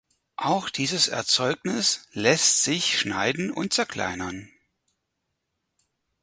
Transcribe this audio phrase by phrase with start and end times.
[0.37, 4.49] Auch dieses Erzeugnis lässt sich schneiden und zerkleinern.